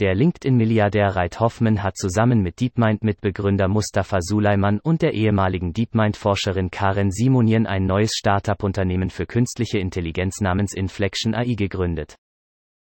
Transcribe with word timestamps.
Der 0.00 0.14
LinkedIn-Milliardär 0.14 1.16
Reid 1.16 1.40
Hoffman 1.40 1.82
hat 1.82 1.96
zusammen 1.96 2.40
mit 2.40 2.60
DeepMind-Mitbegründer 2.60 3.66
Mustafa 3.66 4.18
Suleyman 4.20 4.78
und 4.78 5.02
der 5.02 5.12
ehemaligen 5.12 5.72
DeepMind-Forscherin 5.72 6.70
Karen 6.70 7.10
Simonian 7.10 7.66
ein 7.66 7.84
neues 7.84 8.12
Startup-Unternehmen 8.14 9.10
für 9.10 9.26
künstliche 9.26 9.80
Intelligenz 9.80 10.40
namens 10.40 10.72
Inflection 10.72 11.34
AI 11.34 11.54
gegründet. 11.54 12.14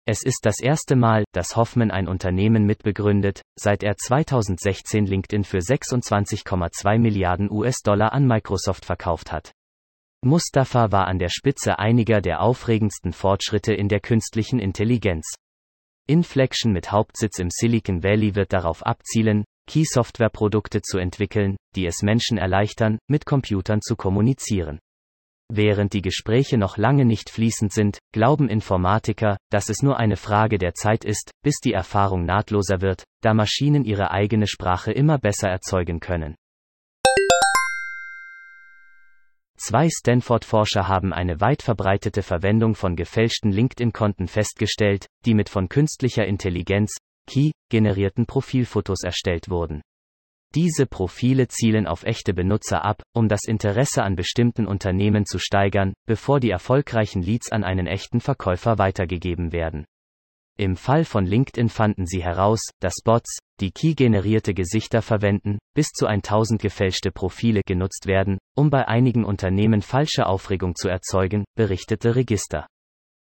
Es 0.05 0.21
ist 0.21 0.41
das 0.43 0.59
erste 0.59 0.95
Mal, 0.95 1.23
dass 1.31 1.55
Hoffman 1.55 1.89
ein 1.89 2.07
Unternehmen 2.07 2.67
mitbegründet, 2.67 3.41
seit 3.59 3.81
er 3.81 3.97
2016 3.97 5.07
LinkedIn 5.07 5.43
für 5.43 5.57
26,2 5.57 6.99
Milliarden 6.99 7.51
US-Dollar 7.51 8.13
an 8.13 8.27
Microsoft 8.27 8.85
verkauft 8.85 9.31
hat. 9.31 9.53
Mustafa 10.23 10.91
war 10.91 11.07
an 11.07 11.17
der 11.17 11.29
Spitze 11.29 11.79
einiger 11.79 12.21
der 12.21 12.41
aufregendsten 12.41 13.11
Fortschritte 13.11 13.73
in 13.73 13.87
der 13.87 14.01
künstlichen 14.01 14.59
Intelligenz. 14.59 15.33
Inflection 16.07 16.71
mit 16.71 16.91
Hauptsitz 16.91 17.37
im 17.39 17.49
Silicon 17.51 18.01
Valley 18.01 18.33
wird 18.33 18.53
darauf 18.53 18.85
abzielen, 18.85 19.43
Key-Software-Produkte 19.69 20.81
zu 20.81 20.97
entwickeln, 20.97 21.57
die 21.75 21.85
es 21.85 22.01
Menschen 22.01 22.37
erleichtern, 22.37 22.97
mit 23.09 23.25
Computern 23.25 23.81
zu 23.81 23.95
kommunizieren. 23.95 24.79
Während 25.51 25.93
die 25.93 26.01
Gespräche 26.01 26.57
noch 26.57 26.77
lange 26.77 27.05
nicht 27.05 27.29
fließend 27.29 27.71
sind, 27.71 27.99
glauben 28.13 28.49
Informatiker, 28.49 29.37
dass 29.49 29.69
es 29.69 29.81
nur 29.81 29.97
eine 29.97 30.17
Frage 30.17 30.57
der 30.57 30.73
Zeit 30.73 31.05
ist, 31.05 31.31
bis 31.43 31.59
die 31.63 31.73
Erfahrung 31.73 32.25
nahtloser 32.25 32.81
wird, 32.81 33.03
da 33.21 33.33
Maschinen 33.33 33.85
ihre 33.85 34.11
eigene 34.11 34.47
Sprache 34.47 34.91
immer 34.91 35.17
besser 35.17 35.49
erzeugen 35.49 35.99
können. 35.99 36.35
Zwei 39.59 39.89
Stanford-Forscher 39.89 40.87
haben 40.87 41.13
eine 41.13 41.41
weit 41.41 41.63
verbreitete 41.63 42.21
Verwendung 42.21 42.75
von 42.75 42.95
gefälschten 42.95 43.51
LinkedIn-Konten 43.51 44.27
festgestellt, 44.27 45.07
die 45.25 45.33
mit 45.33 45.49
von 45.49 45.67
künstlicher 45.67 46.27
Intelligenz, 46.27 46.95
Key, 47.27 47.51
generierten 47.69 48.27
Profilfotos 48.27 49.03
erstellt 49.03 49.49
wurden. 49.49 49.81
Diese 50.55 50.85
Profile 50.85 51.47
zielen 51.47 51.87
auf 51.87 52.03
echte 52.03 52.33
Benutzer 52.33 52.85
ab, 52.85 53.01
um 53.13 53.27
das 53.27 53.45
Interesse 53.45 54.03
an 54.03 54.15
bestimmten 54.15 54.65
Unternehmen 54.65 55.25
zu 55.25 55.39
steigern, 55.39 55.93
bevor 56.05 56.39
die 56.39 56.51
erfolgreichen 56.51 57.21
Leads 57.21 57.51
an 57.51 57.63
einen 57.63 57.87
echten 57.87 58.21
Verkäufer 58.21 58.77
weitergegeben 58.77 59.51
werden. 59.51 59.85
Im 60.59 60.75
Fall 60.75 61.05
von 61.05 61.27
LinkedIn 61.27 61.69
fanden 61.69 62.07
sie 62.07 62.23
heraus, 62.23 62.61
dass 62.81 62.95
Bots, 63.03 63.37
die 63.59 63.69
key-generierte 63.69 64.55
Gesichter 64.55 65.03
verwenden, 65.03 65.59
bis 65.75 65.89
zu 65.89 66.07
1000 66.07 66.59
gefälschte 66.59 67.11
Profile 67.11 67.61
genutzt 67.63 68.07
werden, 68.07 68.39
um 68.55 68.71
bei 68.71 68.87
einigen 68.87 69.23
Unternehmen 69.23 69.83
falsche 69.83 70.25
Aufregung 70.25 70.73
zu 70.75 70.87
erzeugen, 70.87 71.45
berichtete 71.55 72.15
Register. 72.15 72.65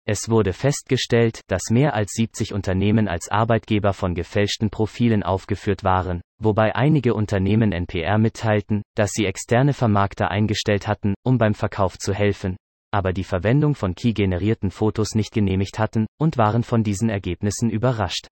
Es 0.07 0.29
wurde 0.29 0.53
festgestellt, 0.53 1.41
dass 1.47 1.71
mehr 1.71 1.95
als 1.95 2.11
70 2.13 2.53
Unternehmen 2.53 3.07
als 3.07 3.29
Arbeitgeber 3.29 3.93
von 3.93 4.13
gefälschten 4.13 4.69
Profilen 4.69 5.23
aufgeführt 5.23 5.83
waren, 5.83 6.21
wobei 6.39 6.75
einige 6.75 7.15
Unternehmen 7.15 7.71
NPR 7.71 8.19
mitteilten, 8.19 8.83
dass 8.95 9.13
sie 9.13 9.25
externe 9.25 9.73
Vermarkter 9.73 10.29
eingestellt 10.29 10.87
hatten, 10.87 11.15
um 11.23 11.39
beim 11.39 11.55
Verkauf 11.55 11.97
zu 11.97 12.13
helfen, 12.13 12.55
aber 12.95 13.11
die 13.11 13.25
Verwendung 13.25 13.75
von 13.75 13.93
Key-generierten 13.93 14.71
Fotos 14.71 15.15
nicht 15.15 15.33
genehmigt 15.33 15.79
hatten, 15.79 16.05
und 16.17 16.37
waren 16.37 16.63
von 16.63 16.81
diesen 16.81 17.09
Ergebnissen 17.09 17.69
überrascht. 17.69 18.29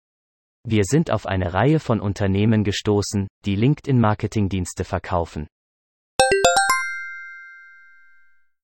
Wir 0.64 0.84
sind 0.84 1.10
auf 1.10 1.26
eine 1.26 1.52
Reihe 1.52 1.80
von 1.80 1.98
Unternehmen 1.98 2.62
gestoßen, 2.62 3.26
die 3.44 3.56
LinkedIn-Marketingdienste 3.56 4.84
verkaufen. 4.84 5.48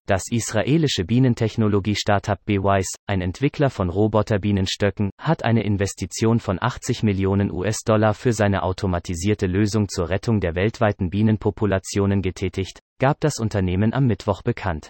Das 0.06 0.30
israelische 0.30 1.04
Bienentechnologie-Startup 1.04 2.38
Bewise, 2.44 2.94
ein 3.08 3.20
Entwickler 3.20 3.68
von 3.68 3.90
Roboterbienenstöcken, 3.90 5.10
hat 5.20 5.44
eine 5.44 5.64
Investition 5.64 6.38
von 6.38 6.62
80 6.62 7.02
Millionen 7.02 7.50
US-Dollar 7.50 8.14
für 8.14 8.32
seine 8.32 8.62
automatisierte 8.62 9.48
Lösung 9.48 9.88
zur 9.88 10.10
Rettung 10.10 10.38
der 10.38 10.54
weltweiten 10.54 11.10
Bienenpopulationen 11.10 12.22
getätigt, 12.22 12.78
gab 13.00 13.18
das 13.18 13.40
Unternehmen 13.40 13.92
am 13.92 14.06
Mittwoch 14.06 14.42
bekannt. 14.42 14.88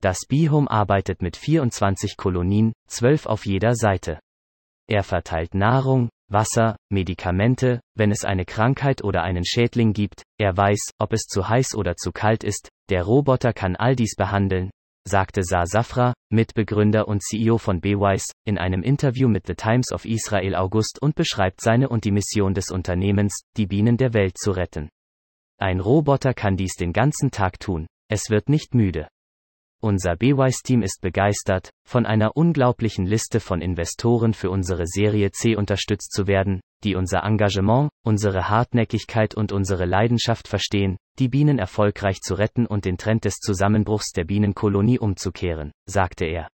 Das 0.00 0.18
Bihome 0.28 0.70
arbeitet 0.70 1.22
mit 1.22 1.36
24 1.36 2.16
Kolonien, 2.16 2.72
12 2.86 3.26
auf 3.26 3.46
jeder 3.46 3.74
Seite. 3.74 4.20
Er 4.88 5.02
verteilt 5.02 5.54
Nahrung, 5.54 6.08
Wasser, 6.30 6.76
Medikamente, 6.90 7.80
wenn 7.96 8.10
es 8.10 8.24
eine 8.24 8.44
Krankheit 8.44 9.02
oder 9.02 9.22
einen 9.22 9.44
Schädling 9.44 9.92
gibt, 9.92 10.22
er 10.38 10.56
weiß, 10.56 10.92
ob 11.00 11.12
es 11.12 11.22
zu 11.22 11.48
heiß 11.48 11.74
oder 11.74 11.96
zu 11.96 12.12
kalt 12.12 12.44
ist, 12.44 12.68
der 12.90 13.02
Roboter 13.02 13.52
kann 13.52 13.76
all 13.76 13.96
dies 13.96 14.14
behandeln, 14.14 14.70
sagte 15.06 15.42
Sa 15.42 15.64
Safra, 15.66 16.14
Mitbegründer 16.30 17.08
und 17.08 17.22
CEO 17.22 17.58
von 17.58 17.80
Bewise, 17.80 18.32
in 18.46 18.56
einem 18.56 18.82
Interview 18.82 19.28
mit 19.28 19.46
The 19.46 19.54
Times 19.54 19.90
of 19.90 20.04
Israel 20.04 20.54
August 20.54 21.02
und 21.02 21.16
beschreibt 21.16 21.60
seine 21.60 21.88
und 21.88 22.04
die 22.04 22.12
Mission 22.12 22.54
des 22.54 22.70
Unternehmens, 22.70 23.40
die 23.56 23.66
Bienen 23.66 23.96
der 23.96 24.14
Welt 24.14 24.38
zu 24.38 24.52
retten. 24.52 24.90
Ein 25.58 25.80
Roboter 25.80 26.34
kann 26.34 26.56
dies 26.56 26.74
den 26.74 26.92
ganzen 26.92 27.30
Tag 27.32 27.58
tun, 27.58 27.88
es 28.08 28.30
wird 28.30 28.48
nicht 28.48 28.74
müde. 28.74 29.08
Unser 29.80 30.16
BWise-Team 30.16 30.82
ist 30.82 31.00
begeistert, 31.02 31.70
von 31.84 32.04
einer 32.04 32.36
unglaublichen 32.36 33.06
Liste 33.06 33.38
von 33.38 33.60
Investoren 33.60 34.34
für 34.34 34.50
unsere 34.50 34.86
Serie 34.86 35.30
C 35.30 35.54
unterstützt 35.54 36.10
zu 36.10 36.26
werden, 36.26 36.60
die 36.82 36.96
unser 36.96 37.22
Engagement, 37.22 37.90
unsere 38.04 38.48
Hartnäckigkeit 38.48 39.36
und 39.36 39.52
unsere 39.52 39.84
Leidenschaft 39.84 40.48
verstehen, 40.48 40.96
die 41.20 41.28
Bienen 41.28 41.60
erfolgreich 41.60 42.20
zu 42.22 42.34
retten 42.34 42.66
und 42.66 42.86
den 42.86 42.98
Trend 42.98 43.24
des 43.24 43.36
Zusammenbruchs 43.36 44.10
der 44.10 44.24
Bienenkolonie 44.24 44.98
umzukehren, 44.98 45.70
sagte 45.86 46.24
er. 46.24 46.48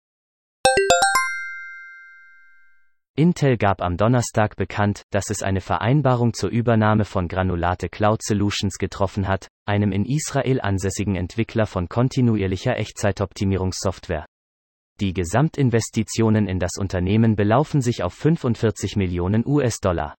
Intel 3.16 3.56
gab 3.56 3.80
am 3.80 3.96
Donnerstag 3.96 4.56
bekannt, 4.56 5.04
dass 5.10 5.30
es 5.30 5.40
eine 5.40 5.60
Vereinbarung 5.60 6.34
zur 6.34 6.50
Übernahme 6.50 7.04
von 7.04 7.28
Granulate 7.28 7.88
Cloud 7.88 8.20
Solutions 8.24 8.76
getroffen 8.76 9.28
hat, 9.28 9.46
einem 9.66 9.92
in 9.92 10.04
Israel 10.04 10.60
ansässigen 10.60 11.14
Entwickler 11.14 11.66
von 11.66 11.88
kontinuierlicher 11.88 12.76
Echtzeitoptimierungssoftware. 12.76 14.26
Die 15.00 15.12
Gesamtinvestitionen 15.12 16.48
in 16.48 16.58
das 16.58 16.72
Unternehmen 16.76 17.36
belaufen 17.36 17.80
sich 17.80 18.02
auf 18.02 18.14
45 18.14 18.96
Millionen 18.96 19.46
US-Dollar. 19.46 20.16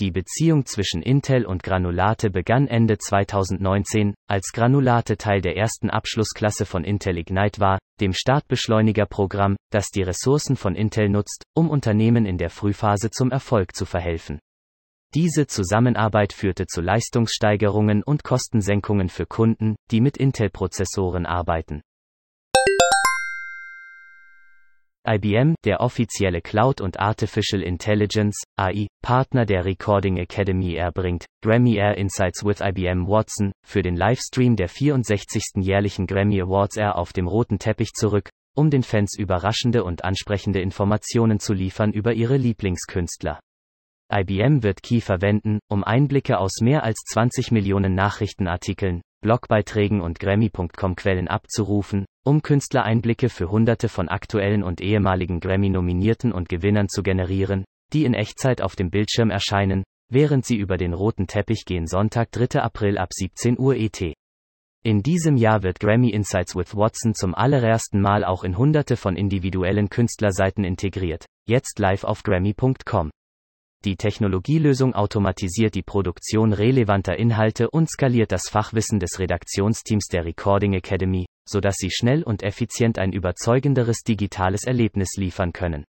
Die 0.00 0.10
Beziehung 0.10 0.64
zwischen 0.64 1.02
Intel 1.02 1.44
und 1.44 1.62
Granulate 1.62 2.30
begann 2.30 2.68
Ende 2.68 2.96
2019, 2.96 4.14
als 4.28 4.52
Granulate 4.52 5.18
Teil 5.18 5.42
der 5.42 5.58
ersten 5.58 5.90
Abschlussklasse 5.90 6.64
von 6.64 6.84
Intel 6.84 7.18
Ignite 7.18 7.60
war, 7.60 7.78
dem 8.00 8.12
Startbeschleunigerprogramm, 8.12 9.56
das 9.70 9.88
die 9.88 10.02
Ressourcen 10.02 10.56
von 10.56 10.74
Intel 10.74 11.08
nutzt, 11.08 11.44
um 11.54 11.70
Unternehmen 11.70 12.26
in 12.26 12.38
der 12.38 12.50
Frühphase 12.50 13.10
zum 13.10 13.30
Erfolg 13.30 13.74
zu 13.74 13.86
verhelfen. 13.86 14.40
Diese 15.14 15.46
Zusammenarbeit 15.46 16.32
führte 16.32 16.66
zu 16.66 16.80
Leistungssteigerungen 16.80 18.02
und 18.02 18.24
Kostensenkungen 18.24 19.08
für 19.08 19.26
Kunden, 19.26 19.76
die 19.90 20.00
mit 20.00 20.16
Intel-Prozessoren 20.16 21.24
arbeiten. 21.24 21.82
IBM, 25.06 25.54
der 25.64 25.80
offizielle 25.80 26.40
Cloud 26.40 26.80
und 26.80 26.98
Artificial 26.98 27.60
Intelligence 27.62 28.42
AI 28.56 28.86
Partner 29.02 29.44
der 29.44 29.66
Recording 29.66 30.16
Academy 30.16 30.76
erbringt 30.76 31.26
Grammy 31.42 31.76
Air 31.76 31.98
Insights 31.98 32.42
with 32.42 32.62
IBM 32.62 33.06
Watson 33.06 33.52
für 33.66 33.82
den 33.82 33.96
Livestream 33.96 34.56
der 34.56 34.70
64. 34.70 35.56
jährlichen 35.56 36.06
Grammy 36.06 36.40
Awards 36.40 36.78
Air 36.78 36.96
auf 36.96 37.12
dem 37.12 37.28
roten 37.28 37.58
Teppich 37.58 37.92
zurück, 37.92 38.30
um 38.56 38.70
den 38.70 38.82
Fans 38.82 39.14
überraschende 39.18 39.84
und 39.84 40.04
ansprechende 40.04 40.62
Informationen 40.62 41.38
zu 41.38 41.52
liefern 41.52 41.92
über 41.92 42.14
ihre 42.14 42.38
Lieblingskünstler. 42.38 43.40
IBM 44.10 44.62
wird 44.62 44.82
Key 44.82 45.02
verwenden, 45.02 45.58
um 45.68 45.84
Einblicke 45.84 46.38
aus 46.38 46.60
mehr 46.62 46.82
als 46.82 47.02
20 47.10 47.50
Millionen 47.50 47.94
Nachrichtenartikeln, 47.94 49.02
Blogbeiträgen 49.20 50.00
und 50.00 50.18
Grammy.com 50.18 50.96
Quellen 50.96 51.28
abzurufen, 51.28 52.06
um 52.24 52.42
Künstlereinblicke 52.42 53.28
für 53.28 53.50
hunderte 53.50 53.88
von 53.88 54.08
aktuellen 54.08 54.62
und 54.62 54.80
ehemaligen 54.80 55.40
Grammy-Nominierten 55.40 56.32
und 56.32 56.48
Gewinnern 56.48 56.88
zu 56.88 57.02
generieren, 57.02 57.64
die 57.92 58.04
in 58.04 58.14
Echtzeit 58.14 58.62
auf 58.62 58.76
dem 58.76 58.90
Bildschirm 58.90 59.30
erscheinen, 59.30 59.84
während 60.10 60.44
sie 60.46 60.56
über 60.56 60.76
den 60.76 60.94
roten 60.94 61.26
Teppich 61.26 61.64
gehen 61.66 61.86
Sonntag 61.86 62.32
3. 62.32 62.60
April 62.60 62.98
ab 62.98 63.10
17 63.12 63.58
Uhr 63.58 63.76
ET. 63.76 64.14
In 64.82 65.02
diesem 65.02 65.36
Jahr 65.36 65.62
wird 65.62 65.80
Grammy 65.80 66.10
Insights 66.10 66.56
with 66.56 66.74
Watson 66.74 67.14
zum 67.14 67.34
allerersten 67.34 68.00
Mal 68.00 68.24
auch 68.24 68.44
in 68.44 68.58
hunderte 68.58 68.96
von 68.96 69.16
individuellen 69.16 69.88
Künstlerseiten 69.88 70.64
integriert, 70.64 71.26
jetzt 71.46 71.78
live 71.78 72.04
auf 72.04 72.22
Grammy.com. 72.22 73.10
Die 73.84 73.96
Technologielösung 73.96 74.94
automatisiert 74.94 75.74
die 75.74 75.82
Produktion 75.82 76.54
relevanter 76.54 77.18
Inhalte 77.18 77.70
und 77.70 77.90
skaliert 77.90 78.32
das 78.32 78.48
Fachwissen 78.48 78.98
des 78.98 79.18
Redaktionsteams 79.18 80.06
der 80.08 80.24
Recording 80.24 80.72
Academy, 80.72 81.26
sodass 81.48 81.76
sie 81.76 81.90
schnell 81.90 82.22
und 82.22 82.42
effizient 82.42 82.98
ein 82.98 83.12
überzeugenderes 83.12 84.02
digitales 84.02 84.64
Erlebnis 84.64 85.16
liefern 85.16 85.52
können. 85.52 85.84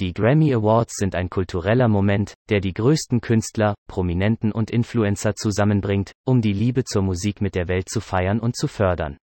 Die 0.00 0.12
Grammy 0.12 0.52
Awards 0.52 0.96
sind 0.96 1.14
ein 1.14 1.30
kultureller 1.30 1.86
Moment, 1.86 2.34
der 2.50 2.58
die 2.60 2.74
größten 2.74 3.20
Künstler, 3.20 3.76
Prominenten 3.88 4.50
und 4.50 4.72
Influencer 4.72 5.36
zusammenbringt, 5.36 6.10
um 6.26 6.40
die 6.40 6.52
Liebe 6.52 6.82
zur 6.82 7.02
Musik 7.02 7.40
mit 7.40 7.54
der 7.54 7.68
Welt 7.68 7.88
zu 7.88 8.00
feiern 8.00 8.40
und 8.40 8.56
zu 8.56 8.66
fördern. 8.66 9.18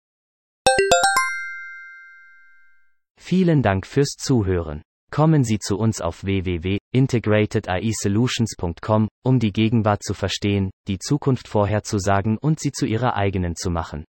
Vielen 3.20 3.62
Dank 3.62 3.86
fürs 3.86 4.16
Zuhören. 4.18 4.82
Kommen 5.12 5.44
Sie 5.44 5.60
zu 5.60 5.78
uns 5.78 6.00
auf 6.00 6.24
www.integratedAIsolutions.com, 6.24 9.10
um 9.26 9.40
die 9.40 9.52
Gegenwart 9.52 10.04
zu 10.04 10.14
verstehen, 10.14 10.72
die 10.88 11.00
Zukunft 11.00 11.50
vorherzusagen 11.50 12.38
und 12.38 12.62
sie 12.62 12.72
zu 12.72 12.86
Ihrer 12.86 13.18
eigenen 13.18 13.58
zu 13.58 13.70
machen. 13.70 14.06